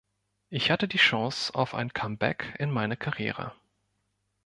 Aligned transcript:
Ich 0.49 0.71
hatte 0.71 0.87
die 0.87 0.97
Chance 0.97 1.53
auf 1.53 1.75
ein 1.75 1.93
Comeback 1.93 2.55
in 2.57 2.71
meiner 2.71 2.95
Karriere. 2.95 3.53